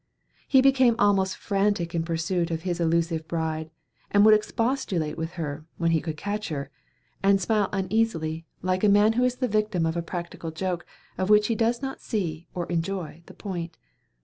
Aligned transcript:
He 0.47 0.61
became 0.63 0.95
almost 0.97 1.37
frantic 1.37 1.93
in 1.93 2.01
pursuit 2.01 2.49
of 2.49 2.63
his 2.63 2.79
elusive 2.79 3.27
bride, 3.27 3.69
and 4.09 4.25
would 4.25 4.33
expostulate 4.33 5.15
with 5.15 5.33
her, 5.33 5.67
when 5.77 5.91
he 5.91 6.01
could 6.01 6.17
catch 6.17 6.49
her, 6.49 6.71
and 7.21 7.39
smile 7.39 7.69
uneasily, 7.71 8.47
like 8.63 8.83
a 8.83 8.89
man 8.89 9.13
who 9.13 9.23
is 9.23 9.35
the 9.35 9.47
victim 9.47 9.85
of 9.85 9.95
a 9.95 10.01
practical 10.01 10.49
joke 10.49 10.87
of 11.19 11.29
which 11.29 11.49
he 11.49 11.55
does 11.55 11.83
not 11.83 12.01
see, 12.01 12.47
or 12.55 12.65
enjoy, 12.71 13.21
the 13.27 13.35
point. 13.35 13.77